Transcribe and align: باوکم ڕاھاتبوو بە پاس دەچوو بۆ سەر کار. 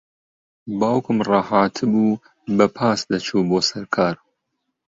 باوکم 0.79 1.17
ڕاھاتبوو 1.29 2.19
بە 2.57 2.65
پاس 2.75 2.99
دەچوو 3.11 3.47
بۆ 3.49 3.59
سەر 3.69 3.85
کار. 3.95 4.15